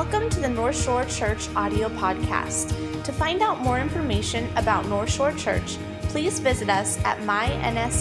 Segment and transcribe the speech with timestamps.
[0.00, 2.70] Welcome to the North Shore Church audio podcast.
[3.04, 8.00] To find out more information about North Shore Church, please visit us at mynsag.com.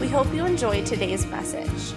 [0.00, 1.92] We hope you enjoy today's message.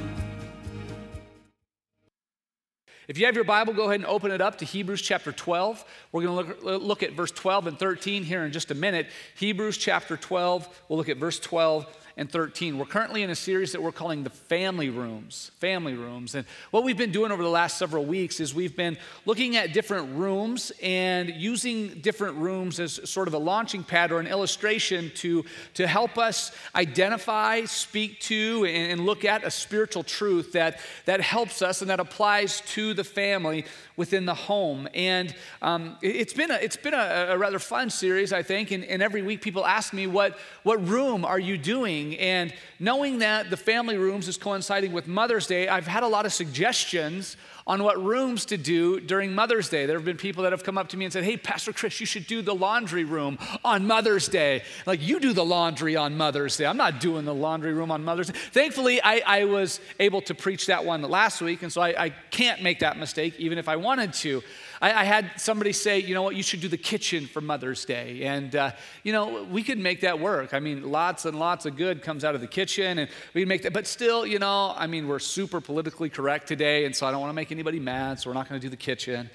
[3.08, 5.86] If you have your Bible, go ahead and open it up to Hebrews chapter 12.
[6.12, 9.08] We're going to look, look, at verse 12 and 13 here in just a minute.
[9.38, 12.78] Hebrews chapter 12, we'll look at verse 12 and 13.
[12.78, 15.52] We're currently in a series that we're calling the family rooms.
[15.60, 16.36] Family rooms.
[16.36, 19.74] And what we've been doing over the last several weeks is we've been looking at
[19.74, 25.12] different rooms and using different rooms as sort of a launching pad or an illustration
[25.16, 30.80] to, to help us identify, speak to, and, and look at a spiritual truth that,
[31.06, 34.88] that helps us and that applies to the family within the home.
[34.94, 38.72] And um, it's been, a, it's been a, a rather fun series, I think.
[38.72, 42.03] And, and every week people ask me, what, what room are you doing?
[42.12, 46.26] And knowing that the family rooms is coinciding with Mother's Day, I've had a lot
[46.26, 49.86] of suggestions on what rooms to do during Mother's Day.
[49.86, 52.00] There have been people that have come up to me and said, Hey, Pastor Chris,
[52.00, 54.64] you should do the laundry room on Mother's Day.
[54.86, 56.66] Like, you do the laundry on Mother's Day.
[56.66, 58.40] I'm not doing the laundry room on Mother's Day.
[58.52, 62.10] Thankfully, I, I was able to preach that one last week, and so I, I
[62.32, 64.44] can't make that mistake, even if I wanted to.
[64.84, 67.86] I, I, had somebody say, you know what, you should do the kitchen for Mother's
[67.86, 68.24] Day.
[68.24, 68.72] And, uh,
[69.04, 70.54] you know, we could make that work.
[70.54, 73.64] I mean, lots and lots of good comes out of the kitchen, and we make
[73.64, 73.72] that.
[73.72, 77.22] But still, you know, I mean, we're super politically correct today, and so I don't
[77.22, 79.30] want to make anybody mad, so we're not going to do the kitchen.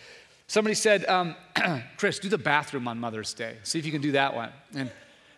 [0.48, 1.34] Somebody said, um,
[1.96, 3.56] Chris, do the bathroom on Mother's Day.
[3.62, 4.50] See if you can do that one.
[4.74, 4.90] And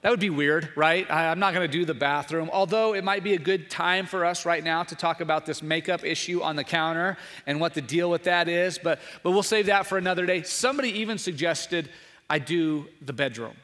[0.02, 1.10] that would be weird, right?
[1.10, 4.06] I, am not going to do the bathroom, although it might be a good time
[4.06, 7.74] for us right now to talk about this makeup issue on the counter and what
[7.74, 10.42] the deal with that is, but, but we'll save that for another day.
[10.42, 11.90] Somebody even suggested
[12.30, 13.54] I do the bedroom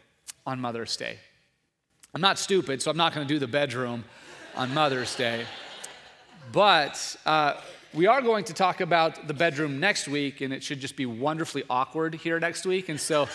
[0.45, 1.19] on Mother's Day.
[2.12, 4.05] I'm not stupid, so I'm not going to do the bedroom
[4.55, 5.47] on Mother's Day.
[6.53, 7.55] But uh,
[7.95, 11.06] we are going to talk about the bedroom next week, and it should just be
[11.06, 12.91] wonderfully awkward here next week.
[12.91, 13.27] And so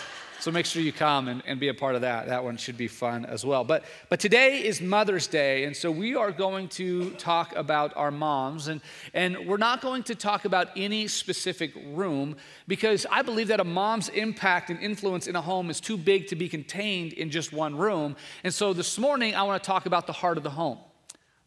[0.42, 2.26] so make sure you come and, and be a part of that.
[2.26, 3.62] That one should be fun as well.
[3.62, 8.10] But, but today is Mother's Day, and so we are going to talk about our
[8.10, 8.66] moms.
[8.66, 8.80] And,
[9.14, 12.34] and we're not going to talk about any specific room
[12.66, 16.26] because I believe that a mom's impact and influence in a home is too big
[16.26, 18.16] to be contained in just one room.
[18.42, 20.78] And so this morning, I want to talk about the heart of the home.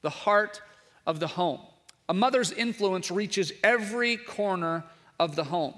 [0.04, 0.62] The heart
[1.06, 1.60] of the home.
[2.08, 4.86] A mother's influence reaches every corner
[5.20, 5.74] of the home.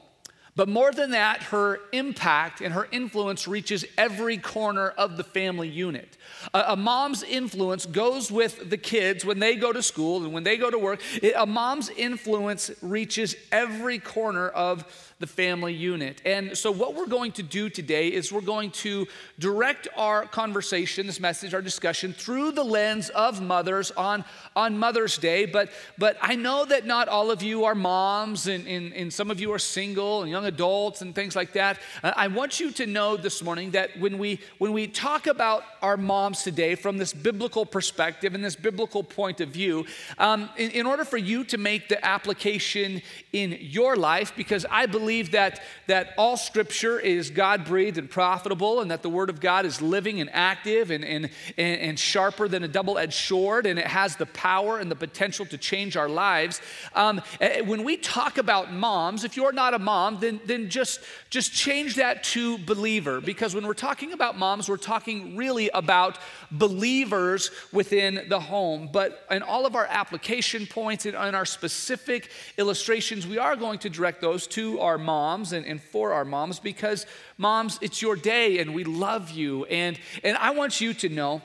[0.57, 5.69] But more than that, her impact and her influence reaches every corner of the family
[5.69, 6.17] unit.
[6.51, 10.43] A, a, mom's influence goes with the kids when they go to school and when
[10.43, 10.99] they go to work.
[11.35, 16.21] A mom's influence reaches every corner of the family unit.
[16.25, 19.07] And so, what we're going to do today is we're going to
[19.39, 24.23] direct our conversation, this message, our discussion, through the lens of mothers on,
[24.55, 25.47] on Mother's Day.
[25.47, 29.31] But, but I know that not all of you are moms, and, and, and some
[29.31, 31.79] of you are single and young adults and things like that.
[32.03, 35.63] Uh, I want you to know this morning that when we, when we talk about
[35.81, 39.87] our moms today from this biblical perspective and this biblical point of view,
[40.19, 43.01] um, in, in order for you to make the application
[43.33, 48.09] in your life, because I believe believe that, that all scripture is God breathed and
[48.09, 52.49] profitable, and that the word of God is living and active and, and, and, sharper
[52.49, 55.95] than a double edged sword, and it has the power and the potential to change
[55.95, 56.59] our lives.
[56.93, 57.21] Um,
[57.63, 61.95] when we talk about moms, if you're not a mom, then, then just, just change
[61.95, 66.17] that to believer, because when we're talking about moms, we're talking really about
[66.51, 68.89] believers within the home.
[68.91, 73.79] But in all of our application points and in our specific illustrations, we are going
[73.79, 77.05] to direct those to our our moms and, and for our moms because,
[77.37, 79.65] moms, it's your day and we love you.
[79.65, 81.41] And, and I want you to know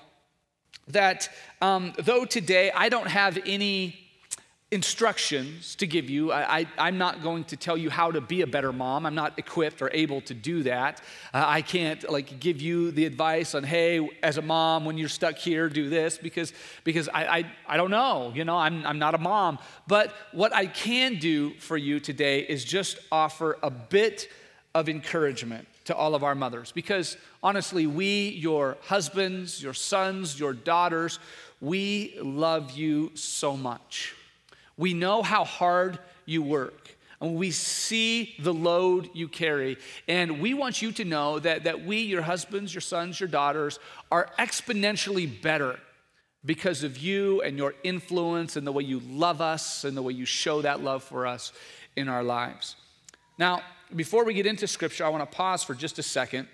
[0.89, 1.29] that
[1.61, 4.02] um, though today I don't have any
[4.72, 6.33] instructions to give you.
[6.33, 9.05] I, am not going to tell you how to be a better mom.
[9.05, 11.03] I'm not equipped or able to do that.
[11.34, 15.11] Uh, I can't like give you the advice on, hey, as a mom, when you're
[15.11, 18.32] stuck here, do this because because I I, I don't know.
[18.34, 19.59] You know, I'm I'm not a mom.
[19.87, 24.29] But what I can do for you today is just offer a bit
[24.75, 30.55] of encouragement to all of our mothers because honestly, we, your husbands, your sons, your
[30.55, 31.19] daughters,
[31.61, 34.14] we love you so much.
[34.77, 36.97] We know how hard you work.
[37.21, 39.77] And we see the load you carry.
[40.09, 43.79] And we want you to know that, that we, your husbands, your sons, your daughters,
[44.11, 45.79] are exponentially better
[46.45, 50.13] because of you and your influence and the way you love us and the way
[50.13, 51.53] you show that love for us
[51.95, 52.75] in our lives.
[53.39, 53.63] Now,
[53.95, 56.49] before we get into scripture, I want to pause for just a second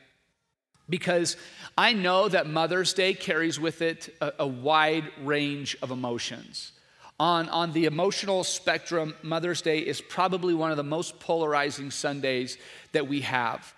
[0.88, 1.36] because
[1.76, 6.72] I know that Mother's Day carries with it a, a wide range of emotions.
[7.20, 12.58] On, on the emotional spectrum, Mother's Day is probably one of the most polarizing Sundays
[12.92, 13.74] that we have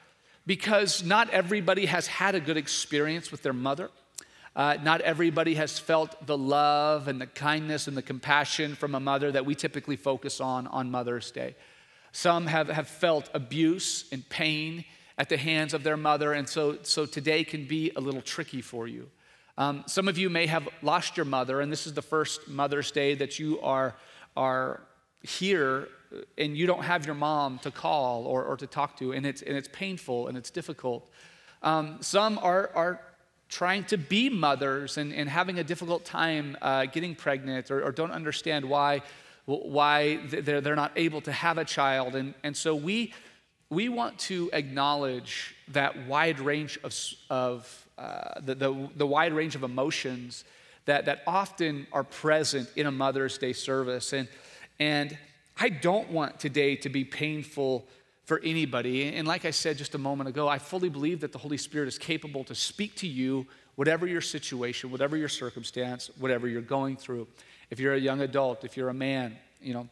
[0.46, 3.90] because not everybody has had a good experience with their mother.
[4.56, 9.00] Uh, not everybody has felt the love and the kindness and the compassion from a
[9.00, 11.54] mother that we typically focus on on Mother's Day.
[12.12, 14.84] Some have, have felt abuse and pain
[15.16, 18.60] at the hands of their mother, and so, so today can be a little tricky
[18.60, 19.08] for you.
[19.60, 22.90] Um, some of you may have lost your mother, and this is the first Mother's
[22.90, 23.94] Day that you are,
[24.34, 24.80] are
[25.22, 25.86] here
[26.38, 29.42] and you don't have your mom to call or, or to talk to, and it's,
[29.42, 31.10] and it's painful and it's difficult.
[31.62, 33.02] Um, some are, are
[33.50, 37.92] trying to be mothers and, and having a difficult time uh, getting pregnant or, or,
[37.92, 39.02] don't understand why,
[39.44, 42.14] why they're, they're not able to have a child.
[42.16, 43.12] And, and so we,
[43.70, 46.92] we want to acknowledge that wide range of,
[47.30, 50.44] of uh, the, the, the wide range of emotions
[50.86, 54.12] that, that often are present in a Mother's Day service.
[54.12, 54.26] And,
[54.80, 55.16] and
[55.58, 57.86] I don't want today to be painful
[58.24, 59.14] for anybody.
[59.14, 61.86] And like I said just a moment ago, I fully believe that the Holy Spirit
[61.86, 63.46] is capable to speak to you,
[63.76, 67.28] whatever your situation, whatever your circumstance, whatever you're going through.
[67.70, 69.88] If you're a young adult, if you're a man, you know,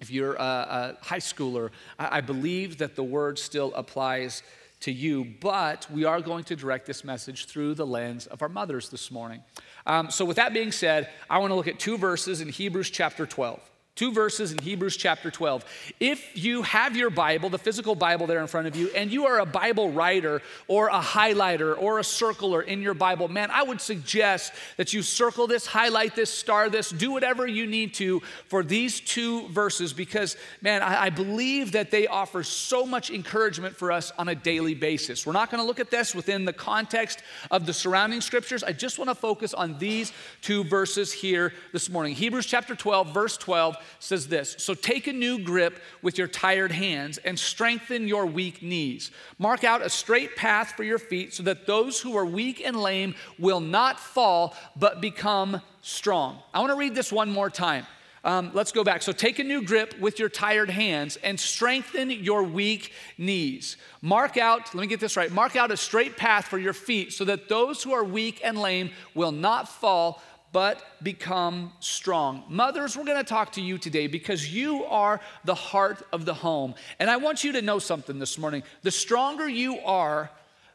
[0.00, 4.42] if you're a, a high schooler, I, I believe that the word still applies
[4.80, 8.48] to you, but we are going to direct this message through the lens of our
[8.48, 9.42] mothers this morning.
[9.86, 12.90] Um, so, with that being said, I want to look at two verses in Hebrews
[12.90, 13.69] chapter 12.
[14.00, 15.62] Two verses in Hebrews chapter 12.
[16.00, 19.26] If you have your Bible, the physical Bible there in front of you, and you
[19.26, 23.62] are a Bible writer or a highlighter or a circler in your Bible, man, I
[23.62, 28.20] would suggest that you circle this, highlight this, star this, do whatever you need to
[28.46, 33.76] for these two verses because, man, I, I believe that they offer so much encouragement
[33.76, 35.26] for us on a daily basis.
[35.26, 38.64] We're not going to look at this within the context of the surrounding scriptures.
[38.64, 42.14] I just want to focus on these two verses here this morning.
[42.14, 46.72] Hebrews chapter 12, verse 12 says this So take a new grip with your tired
[46.72, 49.10] hands and strengthen your weak knees.
[49.38, 52.76] Mark out a straight path for your feet so that those who are weak and
[52.76, 56.38] lame will not fall but become strong.
[56.52, 57.86] I want to read this one more time.
[58.22, 59.00] Um, let's go back.
[59.02, 63.78] So take a new grip with your tired hands and strengthen your weak knees.
[64.02, 67.14] Mark out, let me get this right, mark out a straight path for your feet
[67.14, 70.22] so that those who are weak and lame will not fall
[70.52, 72.44] but become strong.
[72.48, 76.74] Mothers, we're gonna talk to you today because you are the heart of the home.
[76.98, 78.62] And I want you to know something this morning.
[78.82, 80.30] The stronger you are,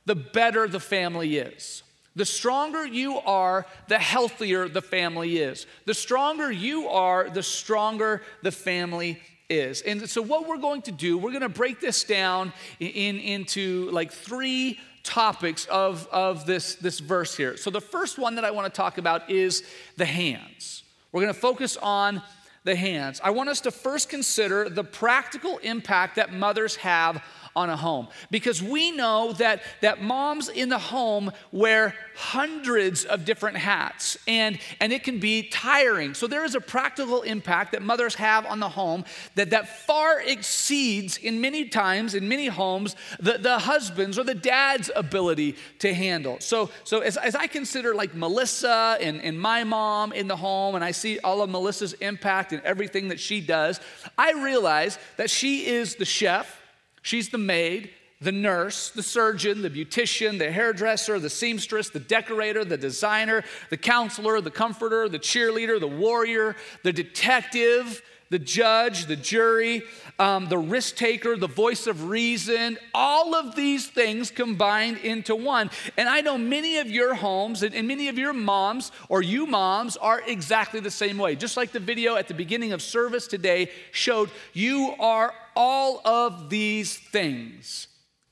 [0.06, 1.84] the better the family is.
[2.16, 5.66] The stronger you are, the healthier the family is.
[5.86, 9.20] The stronger you are, the stronger the family
[9.50, 9.82] is.
[9.82, 14.14] And so, what we're going to do, we're to break this down in, into like
[14.14, 17.56] three topics of, of this, this verse here.
[17.56, 19.64] So, the first one that I want to talk about is
[19.96, 20.84] the hands.
[21.12, 22.22] We're going to focus on
[22.66, 23.22] the hands.
[23.24, 27.24] I want us to first consider the practical impact that mothers have
[27.56, 28.08] on a home.
[28.30, 34.60] Because we know that, that moms in the home wear hundreds of different hats and,
[34.80, 36.14] and it can be tiring.
[36.14, 39.06] So there is a practical impact that mothers have on the home
[39.36, 44.36] that, that far exceeds in many times, in many homes, the, the husband's or the
[44.36, 46.38] dad's ability to handle.
[46.40, 50.76] So, so as, as I consider like Melissa and, and my mom in the home
[50.76, 53.80] and I see all of Melissa's impact and everything that she does,
[54.18, 56.62] I realize that she is the chef
[57.06, 62.66] She's the maid, the nurse, the surgeon, the beautician, the hairdresser, the seamstress, the decorator,
[62.66, 69.16] the designer, the counselor, the comforter, the cheerleader, the warrior, the detective, the judge, the
[69.16, 69.84] jury,
[70.18, 75.70] um, the risk taker, the voice of reason, all of these things combined into one.
[75.98, 79.46] And I know many of your homes and, and many of your moms or you
[79.46, 81.36] moms are exactly the same way.
[81.36, 86.50] Just like the video at the beginning of service today showed, you are all of
[86.50, 87.88] these things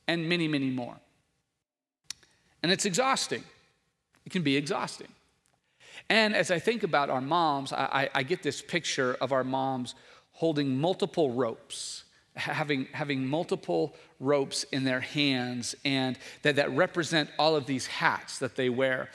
[0.08, 0.96] and many, many more.
[2.64, 3.44] And it's exhausting.
[4.26, 5.08] It can be exhausting.
[6.14, 9.96] And as I think about our moms, I, I, get this picture of our moms
[10.34, 12.04] holding multiple ropes,
[12.36, 18.38] having, having multiple ropes in their hands, and that, that represent all of these hats
[18.38, 19.10] that they wear.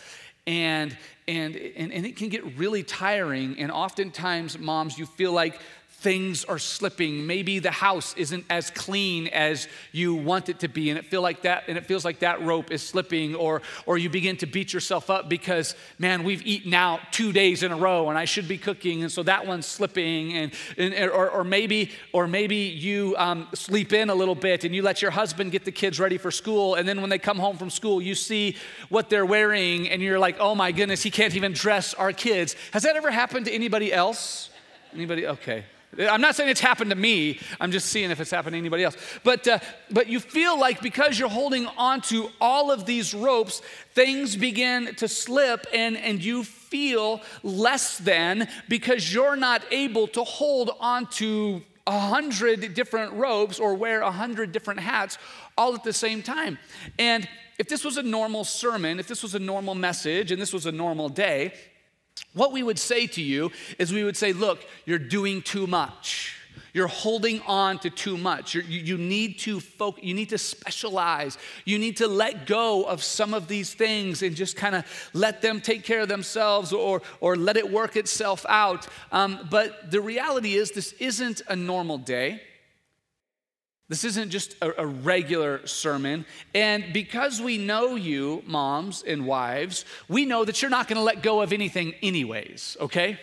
[0.49, 0.97] And,
[1.29, 3.61] and, and, and it can get really tiring.
[3.61, 5.61] And oftentimes, moms, you feel like
[6.01, 7.27] things are slipping.
[7.27, 11.23] Maybe the house isn't as clean as you want it to be, and it feel
[11.23, 14.47] like that, and it feels like that rope is slipping, or or you begin to
[14.47, 18.27] beat yourself up because man, we've eaten out two days in a row, and I
[18.27, 22.57] should be cooking, and so that one's slipping, and, and or, or maybe or maybe
[22.57, 25.99] you um, sleep in a little bit, and you let your husband get the kids
[25.99, 28.57] ready for school, and then when they come home from school, you see
[28.89, 32.55] what they're wearing, and you're like, oh my goodness, he can't even dress our kids.
[32.73, 34.51] Has that ever happened to anybody else?
[34.95, 35.27] Anybody?
[35.27, 35.65] Okay.
[35.99, 37.41] I'm not saying it's happened to me.
[37.59, 38.97] I'm just seeing if it's happened to anybody else.
[39.25, 39.59] But, uh,
[39.91, 43.63] but you feel like because you're holding on to all of these ropes,
[43.95, 50.23] things begin to slip and, and you feel less than because you're not able to
[50.25, 55.17] hold on to a hundred different ropes or wear a hundred different hats
[55.57, 56.59] all at the same time.
[56.99, 57.27] And
[57.59, 60.67] if this was a normal sermon, if this was a normal message, and this was
[60.67, 61.55] a normal day,
[62.35, 66.35] what we would say to you is we would say, look, you're doing too much.
[66.75, 68.55] You're holding on to too much.
[68.55, 71.39] You're, you you need to focus, you need to specialize.
[71.65, 75.41] You need to let go of some of these things and just kind of let
[75.41, 78.87] them take care of themselves or, or let it work itself out.
[79.11, 82.43] Um, but the reality is, this isn't a normal day.
[83.89, 86.27] This isn't just a, a, regular sermon.
[86.55, 91.03] And because we know you, moms and wives, we know that you're not going to
[91.03, 93.19] let go of anything, anyways, okay?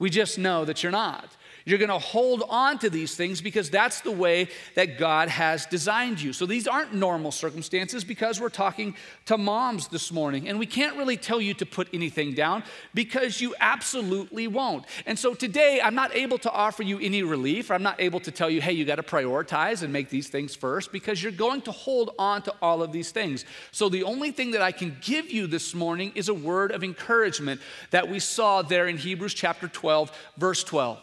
[0.00, 1.30] We just know that you're not.
[1.64, 5.66] You're going to hold on to these things because that's the way that God has
[5.66, 6.32] designed you.
[6.32, 8.94] So these aren't normal circumstances because we're talking
[9.26, 10.48] to moms this morning.
[10.48, 12.64] And we can't really tell you to put anything down
[12.94, 14.84] because you absolutely won't.
[15.06, 17.70] And so today, I'm not able to offer you any relief.
[17.70, 20.54] I'm not able to tell you, hey, you got to prioritize and make these things
[20.54, 23.44] first because you're going to hold on to all of these things.
[23.72, 26.82] So the only thing that I can give you this morning is a word of
[26.82, 31.00] encouragement that we saw there in Hebrews chapter 12, verse 12.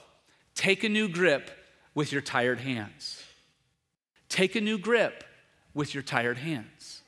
[0.58, 1.52] Take a new grip
[1.94, 3.24] with your tired hands.
[4.28, 5.24] Take a new grip
[5.76, 7.04] with your tired hands.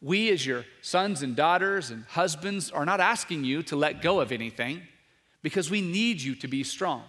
[0.00, 4.20] We, as your sons and daughters and husbands, are not asking you to let go
[4.20, 4.82] of anything
[5.42, 7.02] because we need you to be strong.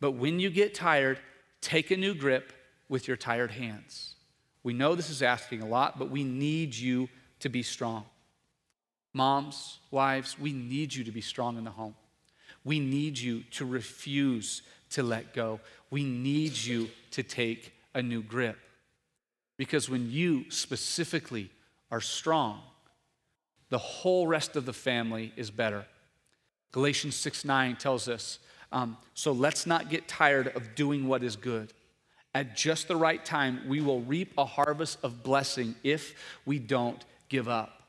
[0.00, 1.18] But when you get tired,
[1.60, 2.54] take a new grip
[2.88, 4.14] with your tired hands.
[4.62, 8.06] We know this is asking a lot, but we need you to be strong.
[9.12, 11.94] Moms, wives, we need you to be strong in the home.
[12.64, 15.60] We need you to refuse to let go.
[15.90, 18.58] We need you to take a new grip.
[19.56, 21.50] Because when you specifically
[21.90, 22.60] are strong,
[23.68, 25.84] the whole rest of the family is better.
[26.72, 28.38] Galatians 6 9 tells us,
[28.72, 31.72] um, so let's not get tired of doing what is good.
[32.34, 37.04] At just the right time, we will reap a harvest of blessing if we don't
[37.28, 37.82] give up.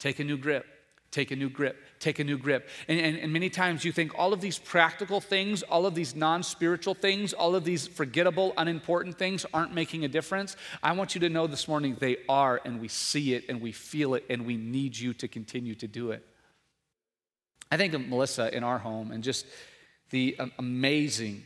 [0.00, 0.66] Take a new grip.
[1.12, 1.76] Take a new grip.
[2.04, 2.68] Take a new grip.
[2.86, 6.14] And, and, and many times you think all of these practical things, all of these
[6.14, 10.54] non spiritual things, all of these forgettable, unimportant things aren't making a difference.
[10.82, 13.72] I want you to know this morning they are, and we see it, and we
[13.72, 16.22] feel it, and we need you to continue to do it.
[17.70, 19.46] I think of Melissa in our home and just
[20.10, 21.42] the amazing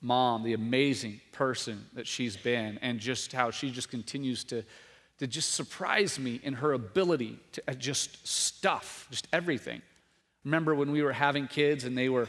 [0.00, 4.64] mom, the amazing person that she's been, and just how she just continues to
[5.18, 9.82] to just surprise me in her ability to uh, just stuff, just everything.
[10.44, 12.28] Remember when we were having kids and they were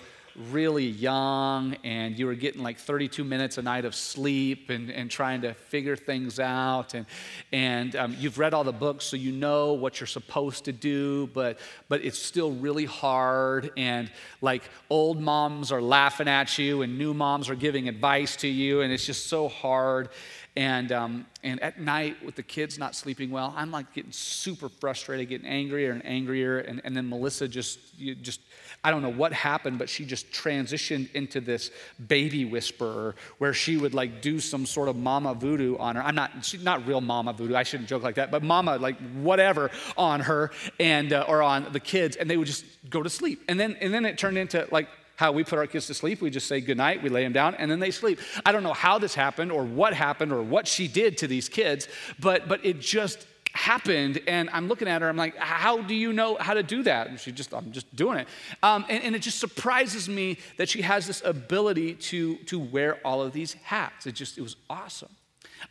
[0.52, 5.10] really young and you were getting like 32 minutes a night of sleep and, and
[5.10, 7.08] trying to figure things out and,
[7.52, 11.26] and um, you've read all the books so you know what you're supposed to do
[11.34, 11.58] but,
[11.90, 17.16] but it's still really hard and like old moms are laughing at you and new
[17.16, 20.10] moms are giving advice to you and it's just so hard
[20.58, 24.70] and, um, and at night, with the kids not sleeping well, I'm like getting super
[24.70, 26.58] frustrated, getting angrier and angrier.
[26.58, 27.78] And, and then Melissa just,
[28.24, 28.42] just,
[28.84, 31.70] I don't know what happened, but she just transitioned into this
[32.08, 36.02] baby whisperer where she would like do some sort of mama voodoo on her.
[36.02, 37.54] I'm not, she's not real mama voodoo.
[37.54, 40.50] I shouldn't joke like that, but mama, like whatever on her
[40.80, 42.16] and, uh, or on the kids.
[42.16, 43.44] And they would just go to sleep.
[43.48, 46.22] And then, and then it turned into like, how we put our kids to sleep.
[46.22, 48.20] We just say goodnight, we lay them down, and then they sleep.
[48.46, 51.50] I don't know how this happened or what happened or what she did to these
[51.50, 51.88] kids,
[52.20, 56.14] but, but it just happened and i'm looking at her i'm like how do you
[56.14, 57.08] know how to do that?
[57.08, 58.28] And she just i'm just doing it.
[58.62, 63.00] Um, and, and, it just surprises me that she has this ability to to wear
[63.04, 64.06] all of these hats.
[64.06, 65.10] It just it was awesome.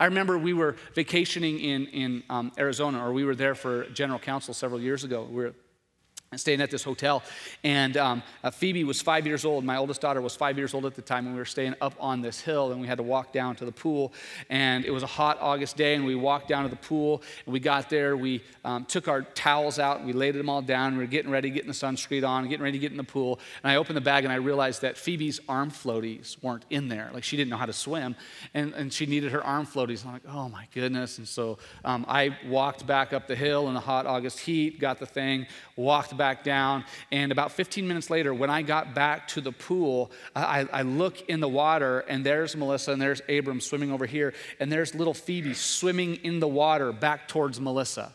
[0.00, 4.18] I remember we were vacationing in in um, arizona or we were there for general
[4.18, 5.28] council several years ago.
[5.30, 5.54] We were
[6.38, 7.22] staying at this hotel.
[7.64, 9.64] And um, uh, Phoebe was five years old.
[9.64, 11.94] My oldest daughter was five years old at the time, and we were staying up
[11.98, 14.12] on this hill, and we had to walk down to the pool.
[14.50, 17.22] And it was a hot August day, and we walked down to the pool.
[17.44, 20.96] And we got there, we um, took our towels out, we laid them all down.
[20.96, 23.38] We were getting ready, getting the sunscreen on, getting ready to get in the pool.
[23.62, 27.10] And I opened the bag, and I realized that Phoebe's arm floaties weren't in there.
[27.12, 28.16] Like she didn't know how to swim,
[28.54, 30.04] and, and she needed her arm floaties.
[30.04, 31.18] I'm like, oh my goodness.
[31.18, 34.98] And so um, I walked back up the hill in the hot August heat, got
[34.98, 36.84] the thing, walked back down.
[37.10, 41.28] And about 15 minutes later, when I got back to the pool, I, I look
[41.28, 45.14] in the water, and there's Melissa and there's Abram swimming over here, and there's little
[45.14, 48.12] Phoebe swimming in the water back towards Melissa.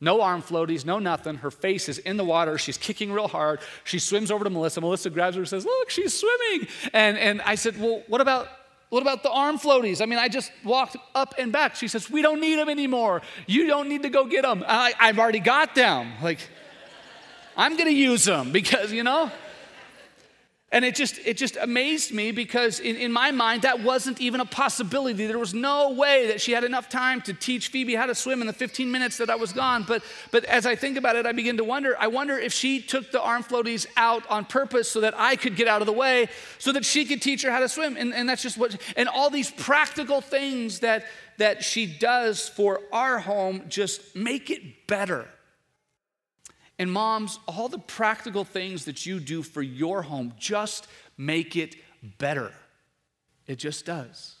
[0.00, 1.36] No arm floaties, no nothing.
[1.36, 2.58] Her face is in the water.
[2.58, 3.60] She's kicking real hard.
[3.84, 4.80] She swims over to Melissa.
[4.80, 6.68] Melissa grabs her and says, Look, she's swimming.
[6.92, 8.48] And, and I said, Well, what about
[8.90, 10.00] what about the arm floaties?
[10.00, 11.74] I mean, I just walked up and back.
[11.74, 13.22] She says, We don't need them anymore.
[13.46, 14.64] You don't need to go get them.
[14.66, 16.12] I, have already got them.
[16.22, 16.38] Like,
[17.56, 19.30] I'm going to use them because, you know.
[20.74, 24.40] And it just, it just amazed me because in, in my mind, that wasn't even
[24.40, 25.24] a possibility.
[25.24, 28.40] There was no way that she had enough time to teach Phoebe how to swim
[28.40, 29.84] in the 15 minutes that I was gone.
[29.86, 32.80] But, but as I think about it, I begin to wonder I wonder if she
[32.80, 35.92] took the arm floaties out on purpose so that I could get out of the
[35.92, 37.96] way so that she could teach her how to swim.
[37.96, 41.04] And, and that's just what, and all these practical things that,
[41.38, 45.28] that she does for our home just make it better.
[46.78, 51.76] And moms, all the practical things that you do for your home just make it
[52.18, 52.52] better.
[53.46, 54.34] It just does.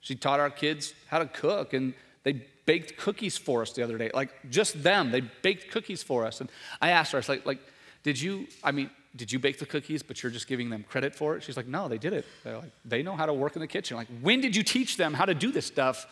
[0.00, 3.98] She taught our kids how to cook, and they baked cookies for us the other
[3.98, 4.10] day.
[4.14, 6.40] Like just them, they baked cookies for us.
[6.40, 7.58] And I asked her, I was like, like,
[8.02, 11.14] did you, I mean, did you bake the cookies, but you're just giving them credit
[11.14, 11.42] for it?
[11.42, 12.24] She's like, no, they did it.
[12.44, 13.96] They're like, they know how to work in the kitchen.
[13.96, 16.06] Like, when did you teach them how to do this stuff?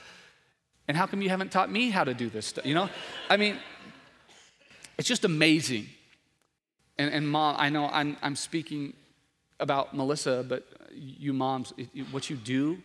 [0.89, 2.67] And how come you haven't taught me how to do this stuff?
[2.67, 2.89] You know?
[3.31, 3.59] I mean,
[4.99, 5.87] it's just amazing.
[6.99, 8.93] And, and mom, I know I'm, I'm speaking
[9.61, 11.73] about Melissa, but you moms,
[12.11, 12.79] what you do,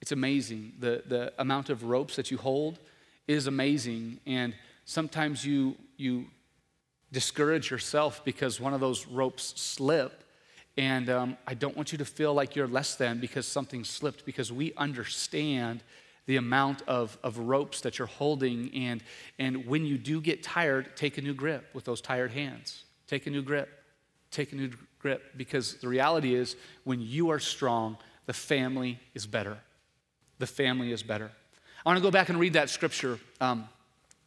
[0.00, 0.72] it's amazing.
[0.80, 2.80] The, the amount of ropes that you hold
[3.28, 4.18] is amazing.
[4.26, 4.54] And
[4.84, 6.26] sometimes you, you
[7.12, 10.24] discourage yourself because one of those ropes slipped.
[10.76, 14.24] And um, I don't want you to feel like you're less than because something slipped,
[14.24, 15.84] because we understand
[16.32, 18.74] the amount of, of ropes that you're holding.
[18.74, 19.02] And,
[19.38, 22.84] and when you do get tired, take a new grip with those tired hands.
[23.06, 23.68] Take a new grip.
[24.30, 29.26] Take a new grip because the reality is when you are strong, the family is
[29.26, 29.58] better.
[30.38, 31.30] The family is better.
[31.84, 33.68] I want to go back and read that scripture um,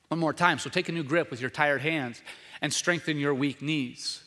[0.10, 0.60] one more time.
[0.60, 2.22] So take a new grip with your tired hands
[2.62, 4.25] and strengthen your weak knees.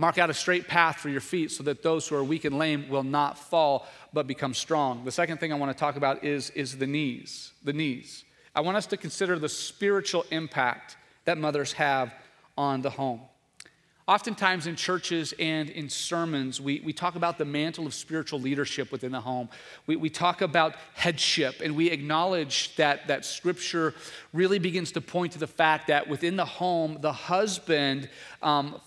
[0.00, 2.56] Mark out a straight path for your feet so that those who are weak and
[2.56, 5.04] lame will not fall but become strong.
[5.04, 7.52] The second thing I want to talk about is, is the knees.
[7.64, 8.24] The knees.
[8.54, 12.14] I want us to consider the spiritual impact that mothers have
[12.56, 13.22] on the home.
[14.06, 18.90] Oftentimes in churches and in sermons, we, we talk about the mantle of spiritual leadership
[18.90, 19.50] within the home.
[19.86, 23.94] We, we talk about headship, and we acknowledge that, that scripture
[24.32, 28.08] really begins to point to the fact that within the home, the husband
[28.42, 28.80] um,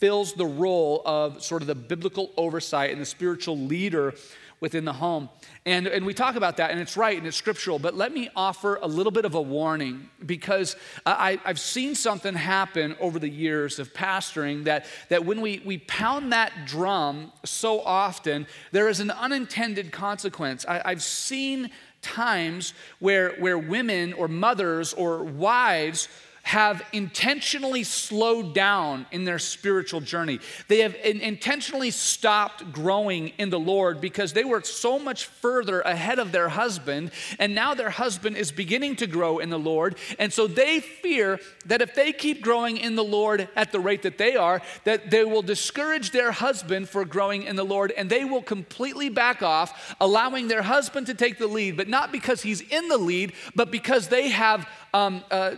[0.00, 4.14] fills the role of sort of the biblical oversight and the spiritual leader
[4.60, 5.28] within the home.
[5.64, 8.28] And, and we talk about that, and it's right and it's scriptural, but let me
[8.36, 13.28] offer a little bit of a warning because I, I've seen something happen over the
[13.28, 19.00] years of pastoring that, that when we, we pound that drum so often, there is
[19.00, 20.64] an unintended consequence.
[20.68, 21.70] I, I've seen
[22.02, 26.08] times where, where women or mothers or wives
[26.50, 30.40] have intentionally slowed down in their spiritual journey.
[30.66, 36.18] They have intentionally stopped growing in the Lord because they were so much further ahead
[36.18, 39.94] of their husband, and now their husband is beginning to grow in the Lord.
[40.18, 44.02] And so they fear that if they keep growing in the Lord at the rate
[44.02, 48.10] that they are, that they will discourage their husband for growing in the Lord, and
[48.10, 52.42] they will completely back off, allowing their husband to take the lead, but not because
[52.42, 55.54] he's in the lead, but because they have um, uh,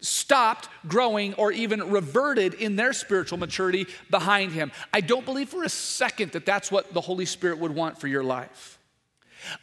[0.00, 4.72] stopped growing or even reverted in their spiritual maturity behind him.
[4.92, 8.08] I don't believe for a second that that's what the Holy Spirit would want for
[8.08, 8.78] your life.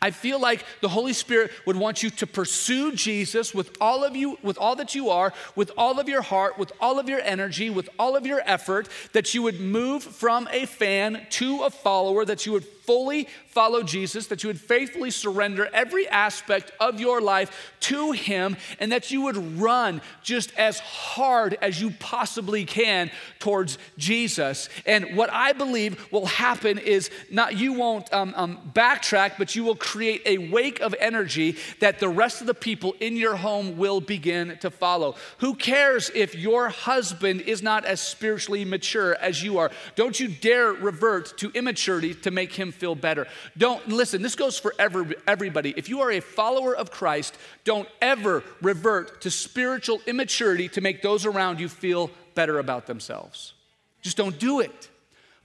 [0.02, 4.16] I feel like the Holy Spirit would want you to pursue Jesus with all of
[4.16, 7.20] you, with all that you are, with all of your heart, with all of your
[7.20, 11.70] energy, with all of your effort, that you would move from a fan to a
[11.70, 17.00] follower, that you would fully follow Jesus, that you would faithfully surrender every aspect of
[17.00, 22.66] your life to Him, and that you would run just as hard as you possibly
[22.66, 24.70] can towards Jesus.
[24.86, 29.64] And what I believe will happen is not you won't um, um, backtrack, but you
[29.64, 33.78] will create a wake of energy that the rest of the people in your home
[33.78, 35.16] will begin to follow.
[35.40, 39.72] Who cares if your husband is not as spiritually mature as you are?
[39.96, 43.28] Don't you dare revert to immaturity to make him feel better.
[43.58, 45.74] Don't listen, this goes for every, everybody.
[45.76, 51.02] If you are a follower of Christ, don't ever revert to spiritual immaturity to make
[51.02, 53.54] those around you feel better about themselves.
[54.02, 54.90] Just don't do it.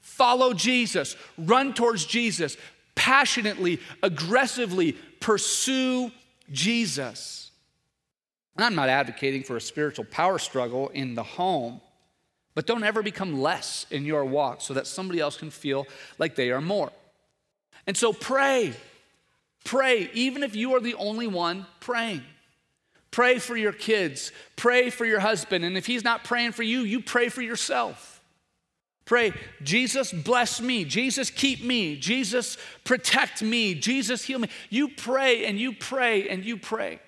[0.00, 2.56] Follow Jesus, run towards Jesus,
[2.94, 6.10] passionately, aggressively pursue
[6.50, 7.50] Jesus.
[8.56, 11.80] And I'm not advocating for a spiritual power struggle in the home,
[12.54, 15.86] but don't ever become less in your walk so that somebody else can feel
[16.18, 16.92] like they are more.
[17.90, 18.72] And so pray.
[19.64, 22.22] Pray, even if you are the only one praying.
[23.10, 24.30] Pray for your kids.
[24.54, 25.64] Pray for your husband.
[25.64, 28.22] And if he's not praying for you, you pray for yourself.
[29.06, 29.32] Pray,
[29.64, 30.84] Jesus bless me.
[30.84, 31.96] Jesus keep me.
[31.96, 33.74] Jesus protect me.
[33.74, 34.50] Jesus heal me.
[34.68, 37.00] You pray and you pray and you pray.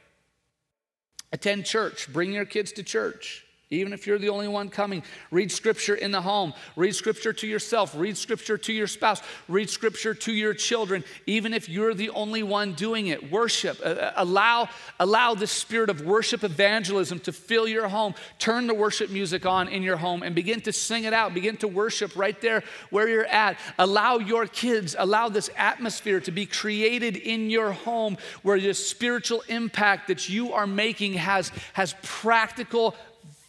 [1.31, 2.13] Attend church.
[2.13, 3.42] Bring your kids to church
[3.73, 5.03] even if you're the only one coming.
[5.31, 6.53] Read scripture in the home.
[6.77, 7.95] Read scripture to yourself.
[7.97, 9.23] Read scripture to your spouse.
[9.49, 13.31] Read scripture to your children, even if you're the only one doing it.
[13.31, 13.81] Worship.
[13.83, 14.69] Uh, uh allow,
[15.01, 18.15] allow the spirit of worship evangelism to fill your home.
[18.39, 21.35] Turn the worship music on in your home and begin to sing it out.
[21.35, 23.59] Begin to worship right there where you're at.
[23.79, 29.43] Allow your kids, allow this atmosphere to be created in your home where the spiritual
[29.49, 32.95] impact that you are making has, has practical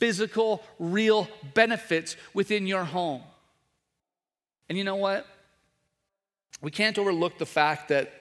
[0.03, 3.21] physical, real benefits within your home.
[4.67, 5.25] And you know what?
[6.61, 8.11] We can't overlook the fact that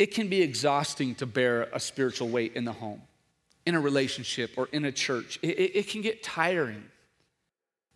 [0.00, 3.02] it can be exhausting to bear a spiritual weight in the home,
[3.66, 5.38] in a relationship, or in a church.
[5.42, 6.82] It, it, it can get tiring.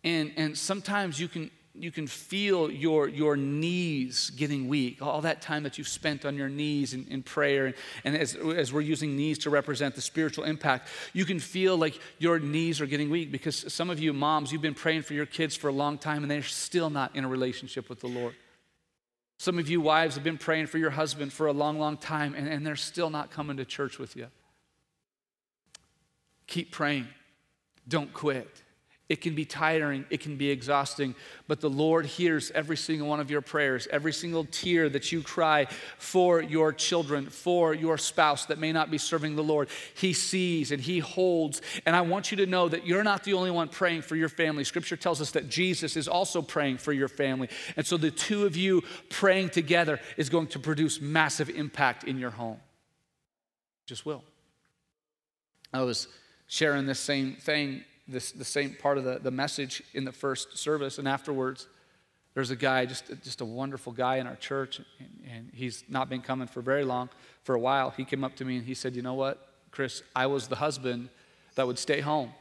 [0.05, 5.41] And, and sometimes you can you can feel your, your knees getting weak, all that
[5.41, 7.67] time that you've spent on your knees in, in prayer.
[7.67, 11.77] And, and as, as we're using knees to represent the spiritual impact, you can feel
[11.77, 15.13] like your knees are getting weak because some of you moms, you've been praying for
[15.13, 18.07] your kids for a long time and they're still not in a relationship with the
[18.07, 18.35] Lord.
[19.37, 22.35] Some of you wives have been praying for your husband for a long, long time
[22.35, 24.27] and, and they're still not coming to church with you.
[26.47, 27.07] Keep praying,
[27.87, 28.63] don't quit.
[29.09, 31.15] It can be tiring, it can be exhausting,
[31.47, 35.23] but the Lord hears every single one of your prayers, every single tear that you
[35.23, 35.65] cry
[35.97, 39.67] for your children, for your spouse that may not be serving the Lord.
[39.95, 41.63] He sees and He holds.
[41.87, 44.29] And I want you to know that you're not the only one praying for your
[44.29, 44.63] family.
[44.63, 47.49] Scripture tells us that Jesus is also praying for your family.
[47.77, 52.19] And so the two of you praying together is going to produce massive impact in
[52.19, 52.59] your home.
[53.87, 54.23] Just will.
[55.73, 56.07] I was
[56.45, 60.57] sharing this same thing this, the same part of the, the message in the first
[60.57, 60.97] service.
[60.97, 61.67] And afterwards,
[62.33, 66.09] there's a guy, just, just a wonderful guy in our church, and, and he's not
[66.09, 67.09] been coming for very long,
[67.43, 67.91] for a while.
[67.91, 70.55] He came up to me and he said, You know what, Chris, I was the
[70.55, 71.09] husband
[71.55, 72.31] that would stay home.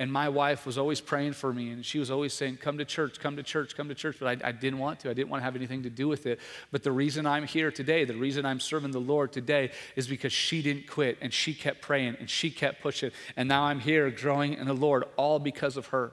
[0.00, 2.84] And my wife was always praying for me, and she was always saying, Come to
[2.84, 4.18] church, come to church, come to church.
[4.20, 5.10] But I, I, didn't want to.
[5.10, 6.38] I didn't want to have anything to do with it.
[6.70, 10.32] But the reason I'm here today, the reason I'm serving the Lord today, is because
[10.32, 13.10] she didn't quit, and she kept praying, and she kept pushing.
[13.36, 16.12] And now I'm here growing in the Lord, all because of her.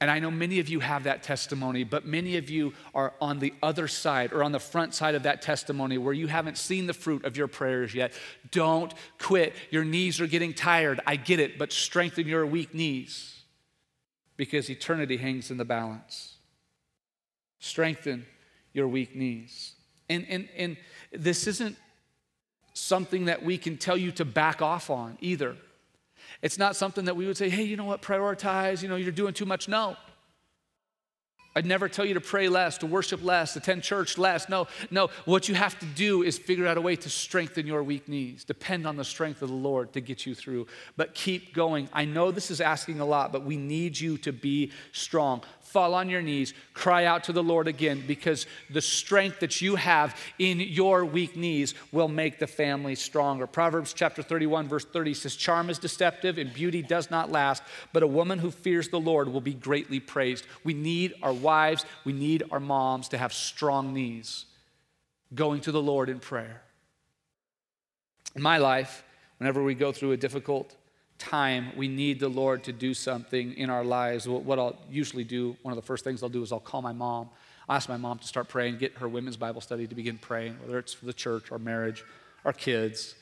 [0.00, 3.38] And I know many of you have that testimony, but many of you are on
[3.38, 6.86] the other side or on the front side of that testimony where you haven't seen
[6.86, 8.12] the fruit of your prayers yet.
[8.50, 9.54] Don't quit.
[9.70, 11.00] Your knees are getting tired.
[11.06, 13.40] I get it, but strengthen your weak knees
[14.36, 16.34] because eternity hangs in the balance.
[17.58, 18.26] Strengthen
[18.74, 19.72] your weak knees.
[20.10, 20.76] And, and, and
[21.10, 21.76] this isn't
[22.74, 25.56] something that we can tell you to back off on either.
[26.46, 29.10] It's not something that we would say, hey, you know what, prioritize, you know, you're
[29.10, 29.66] doing too much.
[29.66, 29.96] No.
[31.56, 34.48] I'd never tell you to pray less, to worship less, attend church less.
[34.48, 35.08] No, no.
[35.24, 38.44] What you have to do is figure out a way to strengthen your weak knees.
[38.44, 40.68] Depend on the strength of the Lord to get you through.
[40.96, 41.88] But keep going.
[41.92, 45.94] I know this is asking a lot, but we need you to be strong fall
[45.94, 50.16] on your knees, cry out to the Lord again, because the strength that you have
[50.38, 53.46] in your weak knees will make the family stronger.
[53.46, 58.02] Proverbs chapter 31, verse 30 says, Charm is deceptive and beauty does not last, but
[58.02, 60.46] a woman who fears the Lord will be greatly praised.
[60.64, 64.46] We need our wives, we need our moms to have strong knees
[65.34, 66.62] going to the Lord in prayer.
[68.34, 69.02] In my life,
[69.38, 70.76] whenever we go through a difficult
[71.18, 75.56] time we need the Lord to do something in our lives, what I'll usually do,
[75.62, 77.30] one of the first things I'll do is I'll call my mom
[77.68, 80.56] I asked my mom to start praying, get her women's Bible study to begin praying,
[80.60, 82.04] whether it's for the church, our marriage,
[82.44, 83.14] our kids.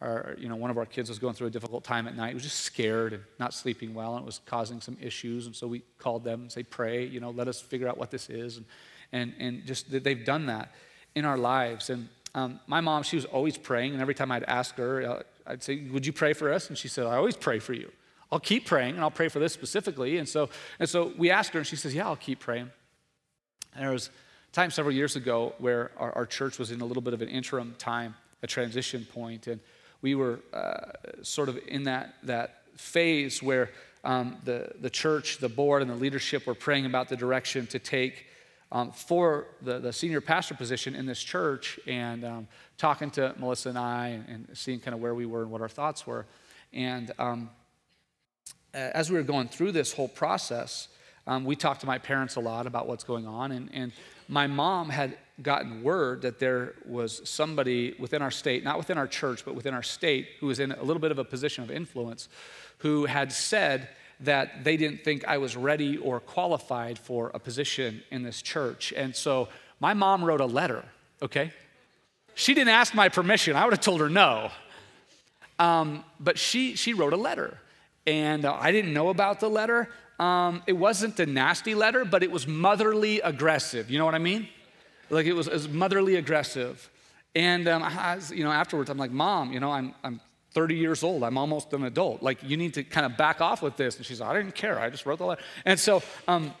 [0.00, 2.28] Our, you know, one of our kids was going through a difficult time at night.
[2.28, 5.44] He was just scared and not sleeping well, and it was causing some issues.
[5.44, 8.10] And so we called them and say, pray, you know, let us figure out what
[8.10, 8.56] this is.
[8.56, 8.66] And,
[9.12, 10.72] and, and just they've done that
[11.14, 11.90] in our lives.
[11.90, 15.22] And um, my mom, she was always praying, and every time I'd ask her, uh,
[15.50, 16.68] I'd say, Would you pray for us?
[16.68, 17.90] And she said, I always pray for you.
[18.32, 20.18] I'll keep praying, and I'll pray for this specifically.
[20.18, 22.70] And so, and so we asked her, and she says, Yeah, I'll keep praying.
[23.74, 26.84] And there was a time several years ago where our, our church was in a
[26.84, 29.60] little bit of an interim time, a transition point, and
[30.02, 33.70] we were uh, sort of in that, that phase where
[34.02, 37.78] um, the, the church, the board, and the leadership were praying about the direction to
[37.78, 38.26] take
[38.72, 43.70] um, for the, the senior pastor position in this church and um, talking to Melissa
[43.70, 46.26] and I and, and, seeing kind of where we were and what our thoughts were.
[46.72, 47.50] And um,
[48.72, 50.88] as we were going through this whole process,
[51.26, 53.52] um, we talked to my parents a lot about what's going on.
[53.52, 53.92] And, and
[54.28, 59.08] my mom had gotten word that there was somebody within our state, not within our
[59.08, 61.70] church, but within our state, who was in a little bit of a position of
[61.70, 62.28] influence,
[62.78, 63.88] who had said,
[64.20, 68.92] that they didn't think I was ready or qualified for a position in this church.
[68.96, 69.48] And so
[69.80, 70.84] my mom wrote a letter,
[71.22, 71.52] okay?
[72.34, 73.56] She didn't ask my permission.
[73.56, 74.50] I would have told her no.
[75.58, 77.58] Um, but she, she wrote a letter.
[78.06, 79.88] And uh, I didn't know about the letter.
[80.18, 83.90] Um, it wasn't a nasty letter, but it was motherly aggressive.
[83.90, 84.48] You know what I mean?
[85.08, 86.88] Like it was, it was motherly aggressive.
[87.34, 90.20] And um, I, you know, afterwards, I'm like, Mom, you know, I'm, I'm
[90.52, 91.22] 30 years old.
[91.22, 92.22] I'm almost an adult.
[92.22, 93.96] Like, you need to kind of back off with this.
[93.96, 94.78] And she's like, I didn't care.
[94.78, 95.42] I just wrote the letter.
[95.64, 96.52] And so, um,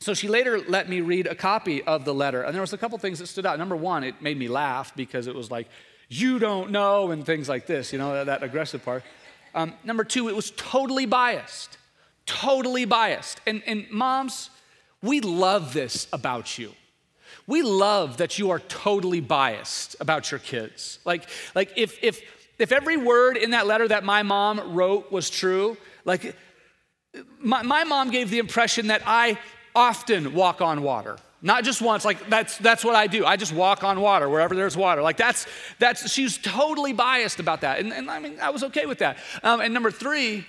[0.00, 2.42] so she later let me read a copy of the letter.
[2.42, 3.58] And there was a couple things that stood out.
[3.58, 5.68] Number one, it made me laugh because it was like,
[6.08, 9.04] you don't know, and things like this, you know, that, that aggressive part.
[9.54, 11.78] Um, number two, it was totally biased.
[12.26, 13.40] Totally biased.
[13.46, 14.50] And, and moms,
[15.02, 16.72] we love this about you.
[17.46, 20.98] We love that you are totally biased about your kids.
[21.04, 22.20] Like, like if, if,
[22.60, 26.36] if every word in that letter that my mom wrote was true, like
[27.38, 29.38] my, my mom gave the impression that I
[29.74, 31.16] often walk on water.
[31.42, 33.24] Not just once like that's that's what i do.
[33.24, 35.00] I just walk on water wherever there's water.
[35.00, 35.46] Like that's
[35.78, 37.78] that's she's totally biased about that.
[37.78, 39.16] And, and i mean i was okay with that.
[39.42, 40.44] Um, and number three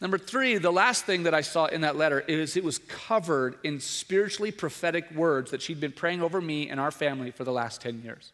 [0.00, 3.56] number three the last thing that i saw in that letter is it was covered
[3.64, 7.50] in spiritually prophetic words that she'd been praying over me and our family for the
[7.50, 8.32] last 10 years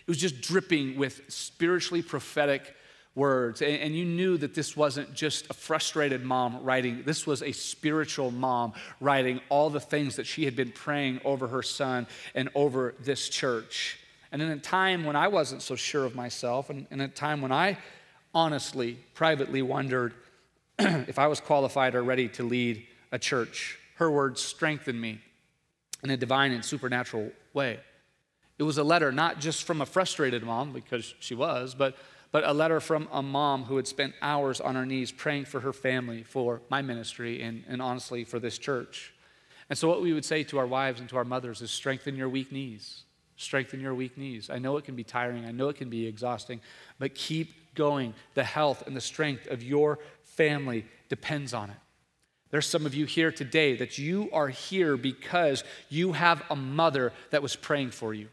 [0.00, 2.74] it was just dripping with spiritually prophetic
[3.14, 3.60] words.
[3.62, 7.52] And, and, you knew that this wasn't just a frustrated mom writing, this was a
[7.52, 12.48] spiritual mom writing all the things that she had been praying over her son and
[12.54, 13.98] over this church.
[14.30, 17.40] And in a time when I wasn't so sure of myself, and in a time
[17.40, 17.78] when I
[18.34, 20.14] honestly, privately wondered
[20.78, 25.20] if I was qualified or ready to lead a church, her words strengthened me
[26.04, 27.80] in a divine and supernatural way.
[28.58, 31.96] It was a letter not just from a frustrated mom, because she was, but,
[32.32, 35.60] but a letter from a mom who had spent hours on her knees praying for
[35.60, 39.14] her family, for my ministry, and, and honestly for this church.
[39.70, 42.16] And so, what we would say to our wives and to our mothers is strengthen
[42.16, 43.04] your weak knees.
[43.36, 44.50] Strengthen your weak knees.
[44.50, 46.60] I know it can be tiring, I know it can be exhausting,
[46.98, 48.14] but keep going.
[48.34, 51.76] The health and the strength of your family depends on it.
[52.50, 57.12] There's some of you here today that you are here because you have a mother
[57.30, 58.28] that was praying for you.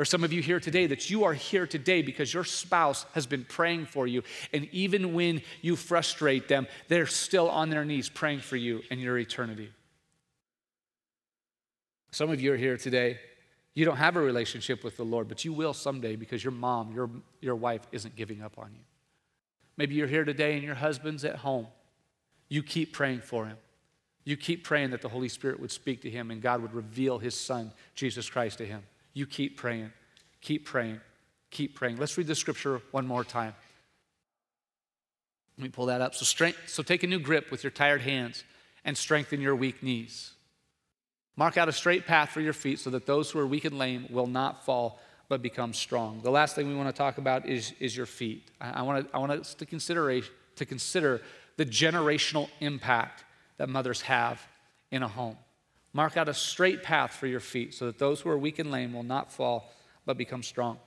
[0.00, 3.26] There's some of you here today that you are here today because your spouse has
[3.26, 4.22] been praying for you.
[4.50, 8.98] And even when you frustrate them, they're still on their knees praying for you and
[8.98, 9.70] your eternity.
[12.12, 13.18] Some of you are here today.
[13.74, 16.94] You don't have a relationship with the Lord, but you will someday because your mom,
[16.94, 17.10] your,
[17.42, 18.80] your wife isn't giving up on you.
[19.76, 21.66] Maybe you're here today and your husband's at home.
[22.48, 23.58] You keep praying for him.
[24.24, 27.18] You keep praying that the Holy Spirit would speak to him and God would reveal
[27.18, 28.82] his son, Jesus Christ, to him.
[29.12, 29.92] You keep praying,
[30.40, 31.00] keep praying,
[31.50, 31.96] keep praying.
[31.96, 33.54] Let's read the scripture one more time.
[35.58, 36.14] Let me pull that up.
[36.14, 38.44] So, strength, so take a new grip with your tired hands
[38.84, 40.32] and strengthen your weak knees.
[41.36, 43.78] Mark out a straight path for your feet so that those who are weak and
[43.78, 46.20] lame will not fall but become strong.
[46.22, 48.50] The last thing we want to talk about is, is your feet.
[48.60, 50.20] I, I, want to, I want us to consider,
[50.56, 51.22] to consider
[51.56, 53.24] the generational impact
[53.56, 54.44] that mothers have
[54.90, 55.36] in a home.
[55.92, 58.70] Mark out a straight path for your feet so that those who are weak and
[58.70, 59.72] lame will not fall
[60.06, 60.78] but become strong.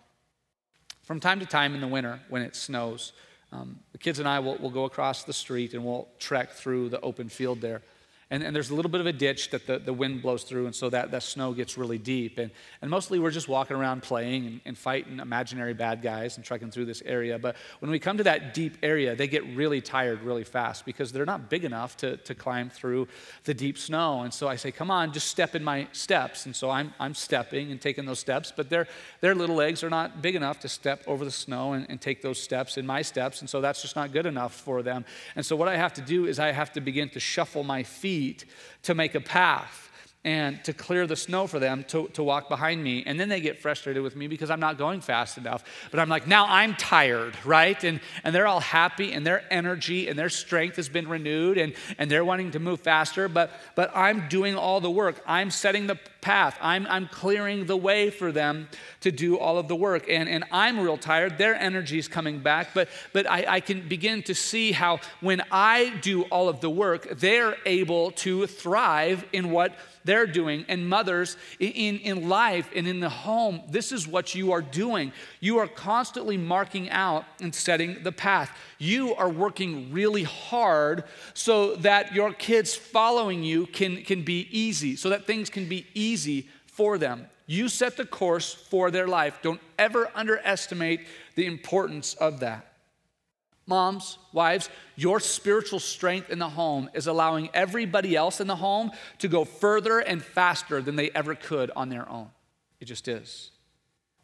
[1.03, 3.11] From time to time in the winter, when it snows,
[3.51, 6.89] um, the kids and I will, will go across the street and we'll trek through
[6.89, 7.81] the open field there.
[8.29, 10.65] And, and, there's a little bit of a ditch that the, the wind blows through,
[10.65, 12.37] and so that, that snow gets really deep.
[12.37, 16.45] And, and mostly we're just walking around playing and, and fighting imaginary bad guys and
[16.45, 17.37] trekking through this area.
[17.37, 21.11] But when we come to that deep area, they get really tired really fast because
[21.11, 23.07] they're not big enough to, to climb through
[23.43, 24.21] the deep snow.
[24.21, 26.45] And so I say, Come on, just step in my steps.
[26.45, 28.87] And so I'm, I'm stepping and taking those steps, but their,
[29.21, 32.21] their little legs are not big enough to step over the snow and, and take
[32.21, 33.41] those steps in my steps.
[33.41, 35.05] And so that's just not good enough for them.
[35.35, 37.83] And so what I have to do is I have to begin to shuffle my
[37.83, 38.45] feet feet
[38.83, 39.89] to make a path
[40.25, 43.03] and to clear the snow for them to, to walk behind me.
[43.05, 45.65] And then they get frustrated with me because I'm not going fast enough.
[45.91, 47.83] But I'm like, now I'm tired, right?
[47.83, 51.73] And, and they're all happy and their energy and their strength has been renewed and,
[51.97, 53.27] and they're wanting to move faster.
[53.27, 55.21] But, but I'm doing all the work.
[55.27, 56.57] I'm setting the path.
[56.61, 58.69] I'm, I'm clearing the way for them
[59.03, 60.09] to do all of the work.
[60.09, 61.37] And, and I'm real tired.
[61.37, 62.73] Their energy is coming back.
[62.73, 66.69] But, but I, I can begin to see how when I do all of the
[66.69, 70.65] work, they're able to thrive in what they're doing.
[70.67, 75.11] And mothers in, in life and in the home, this is what you are doing.
[75.39, 78.57] You are constantly marking out and setting the path.
[78.79, 84.95] You are working really hard so that your kids following you can, can be easy,
[84.95, 87.27] so that things can be easy for them.
[87.45, 89.39] You set the course for their life.
[89.41, 91.01] Don't ever underestimate
[91.35, 92.73] the importance of that.
[93.65, 98.91] Moms, wives, your spiritual strength in the home is allowing everybody else in the home
[99.19, 102.29] to go further and faster than they ever could on their own.
[102.81, 103.51] It just is.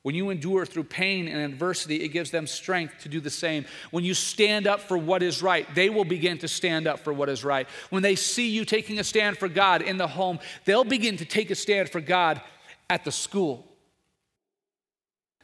[0.01, 3.65] When you endure through pain and adversity, it gives them strength to do the same.
[3.91, 7.11] When you stand up for what is right, they will begin to stand up for
[7.11, 7.67] what is right.
[7.89, 11.25] When they see you taking a stand for God in the home, they'll begin to
[11.25, 12.41] take a stand for God
[12.89, 13.65] at the school.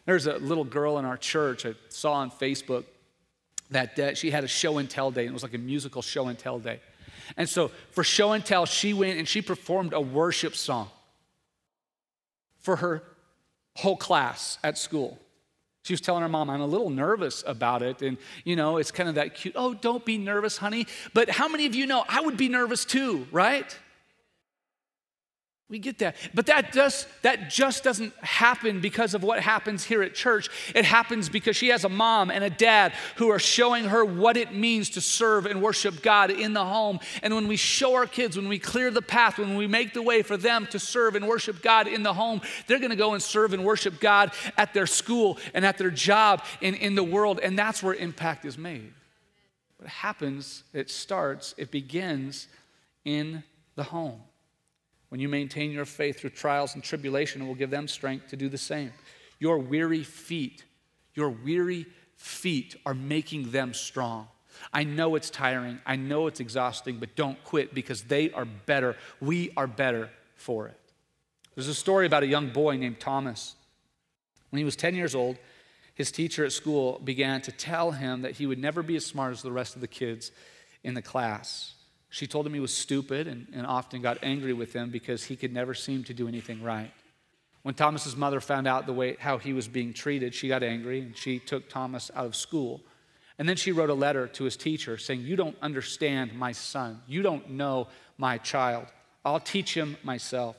[0.06, 2.86] There's a little girl in our church I saw on Facebook
[3.72, 6.02] that uh, she had a show and tell day, and it was like a musical
[6.02, 6.80] show and tell day.
[7.38, 10.90] And so for show and tell, she went and she performed a worship song
[12.60, 13.04] for her
[13.76, 15.20] whole class at school.
[15.84, 18.02] She was telling her mom, I'm a little nervous about it.
[18.02, 20.88] And, you know, it's kind of that cute, oh, don't be nervous, honey.
[21.14, 23.78] But how many of you know I would be nervous too, right?
[25.68, 26.16] We get that.
[26.36, 30.48] But that just, that just doesn't happen because of what happens here at church.
[30.76, 34.38] It happens because she has a mom and a dad who are showing her what
[34.38, 37.00] it means to serve and worship God in the home.
[37.24, 40.04] And when we show our kids, when we clear the path, when we make the
[40.04, 43.16] way for them to serve and worship God in the home, they're going to go
[43.16, 47.04] and serve and worship God at their school and at their job and in the
[47.04, 47.40] world.
[47.42, 48.94] And that's where impact is made.
[49.78, 52.48] What happens, it starts, it begins
[53.04, 53.44] in
[53.76, 54.22] the home.
[55.10, 58.36] When you maintain your faith through trials and tribulation, it will give them strength to
[58.36, 58.92] do the same.
[59.40, 60.64] Your weary feet,
[61.14, 64.28] your weary feet are making them strong.
[64.74, 68.96] I know it's tiring, I know it's exhausting, but don't quit because they are better.
[69.20, 70.80] We are better for it.
[71.56, 73.56] There's a story about a young boy named Thomas.
[74.50, 75.38] When he was 10 years old,
[75.94, 79.32] his teacher at school began to tell him that he would never be as smart
[79.32, 80.32] as the rest of the kids
[80.84, 81.74] in the class.
[82.10, 85.36] She told him he was stupid and, and often got angry with him because he
[85.36, 86.92] could never seem to do anything right.
[87.64, 91.02] When Thomas's mother found out the way how he was being treated, she got angry
[91.02, 92.82] and she took Thomas out of school.
[93.38, 97.02] And then she wrote a letter to his teacher saying, You don't understand my son.
[97.08, 97.88] You don't know
[98.18, 98.86] my child.
[99.26, 100.56] I'll teach him myself.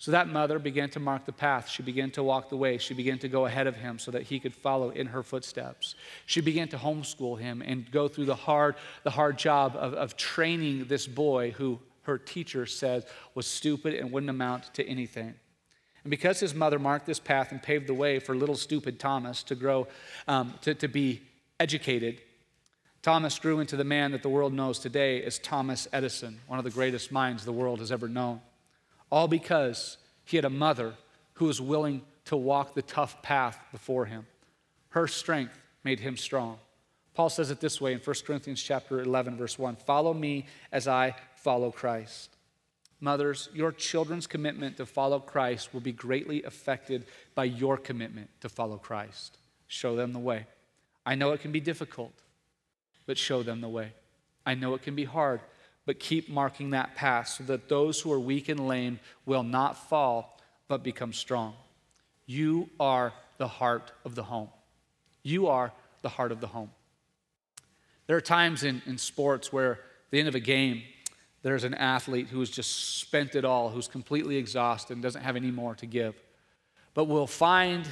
[0.00, 1.68] So that mother began to mark the path.
[1.68, 2.78] She began to walk the way.
[2.78, 5.94] She began to go ahead of him so that he could follow in her footsteps.
[6.24, 10.16] She began to homeschool him and go through the hard, the hard job of, of
[10.16, 15.34] training this boy who her teacher said was stupid and wouldn't amount to anything.
[16.02, 19.42] And because his mother marked this path and paved the way for little stupid Thomas
[19.42, 19.86] to grow,
[20.26, 21.20] um, to, to be
[21.60, 22.22] educated,
[23.02, 26.64] Thomas grew into the man that the world knows today as Thomas Edison, one of
[26.64, 28.40] the greatest minds the world has ever known
[29.10, 30.94] all because he had a mother
[31.34, 34.26] who was willing to walk the tough path before him.
[34.90, 36.58] Her strength made him strong.
[37.14, 40.86] Paul says it this way in 1 Corinthians chapter 11 verse 1, "Follow me as
[40.86, 42.36] I follow Christ."
[43.00, 48.48] Mothers, your children's commitment to follow Christ will be greatly affected by your commitment to
[48.48, 49.38] follow Christ.
[49.66, 50.46] Show them the way.
[51.06, 52.12] I know it can be difficult,
[53.06, 53.94] but show them the way.
[54.44, 55.40] I know it can be hard,
[55.90, 59.76] but keep marking that path so that those who are weak and lame will not
[59.88, 61.52] fall, but become strong.
[62.26, 64.50] You are the heart of the home.
[65.24, 65.72] You are
[66.02, 66.70] the heart of the home.
[68.06, 70.84] There are times in, in sports where, at the end of a game,
[71.42, 75.34] there's an athlete who has just spent it all, who's completely exhausted and doesn't have
[75.34, 76.14] any more to give.
[76.94, 77.84] But we'll find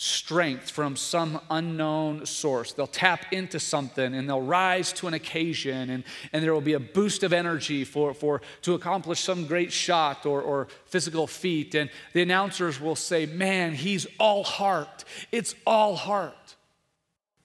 [0.00, 2.72] strength from some unknown source.
[2.72, 6.74] They'll tap into something and they'll rise to an occasion, and, and there will be
[6.74, 11.74] a boost of energy for, for to accomplish some great shot or, or physical feat.
[11.74, 15.04] And the announcers will say, Man, he's all heart.
[15.32, 16.37] It's all heart.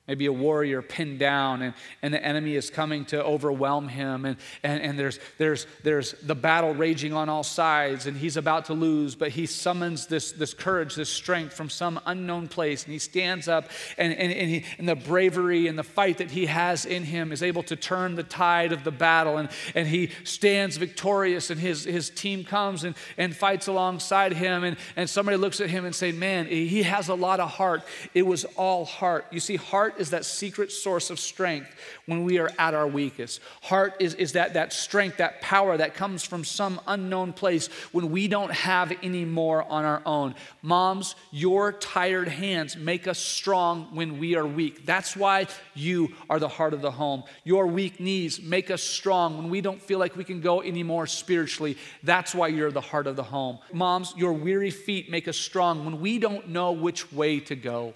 [0.06, 4.36] Maybe a warrior pinned down and, and the enemy is coming to overwhelm him, and,
[4.62, 8.74] and, and there's, there's, there's the battle raging on all sides, and he's about to
[8.74, 13.00] lose, but he summons this, this courage, this strength from some unknown place, and he
[13.00, 16.84] stands up, and, and, and, he, and the bravery and the fight that he has
[16.84, 20.76] in him is able to turn the tide of the battle, and, and he stands
[20.76, 25.62] victorious, and his, his team comes and, and fights alongside him, and, and somebody looks
[25.62, 27.84] at him and say, Man, he has a lot of heart.
[28.14, 29.28] It was all heart.
[29.32, 31.70] You see, heart Heart is that secret source of strength
[32.08, 33.42] when we are at our weakest.
[33.62, 38.10] Heart is, is that, that strength, that power that comes from some unknown place when
[38.10, 40.34] we don't have any more on our own.
[40.64, 44.84] Moms, your tired hands make us strong when we are weak.
[44.84, 47.24] That's why you are the heart of the home.
[47.44, 51.06] Your weak knees make us strong when we don't feel like we can go anymore
[51.06, 51.78] spiritually.
[52.02, 53.60] That's why you're the heart of the home.
[53.72, 57.94] Moms, your weary feet make us strong when we don't know which way to go.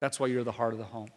[0.00, 1.08] That's why you're the heart of the home.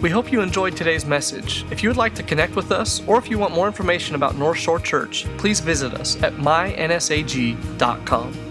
[0.00, 1.66] We hope you enjoyed today's message.
[1.70, 4.34] If you would like to connect with us, or if you want more information about
[4.34, 8.49] North Shore Church, please visit us at mynsag.com.